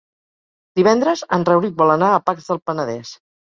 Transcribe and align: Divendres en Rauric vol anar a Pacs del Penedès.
Divendres 0.79 1.21
en 1.37 1.45
Rauric 1.51 1.77
vol 1.83 1.95
anar 1.99 2.11
a 2.17 2.25
Pacs 2.33 2.51
del 2.51 2.65
Penedès. 2.71 3.15